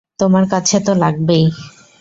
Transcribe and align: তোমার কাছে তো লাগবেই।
তোমার 0.19 0.45
কাছে 0.51 0.77
তো 0.85 0.91
লাগবেই। 0.95 1.45